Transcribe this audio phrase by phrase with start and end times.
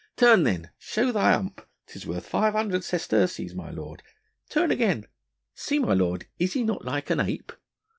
[0.17, 4.01] Turn then, show thy hump, 'tis worth five hundred sesterces, my lord...
[4.49, 5.05] turn again...
[5.53, 7.51] see my lord, is he not like an ape?"